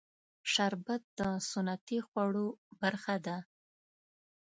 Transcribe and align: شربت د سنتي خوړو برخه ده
شربت 0.51 1.01
د 1.19 1.21
سنتي 1.51 1.99
خوړو 2.07 2.47
برخه 2.81 3.15
ده 3.25 3.37